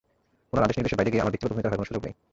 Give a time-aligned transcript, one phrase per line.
[0.51, 2.13] ওনার আদেশ-নির্দেশের বাইরে গিয়ে আমার ব্যক্তিগত ভূমিকা রাখার কোনো সুযোগ নাই।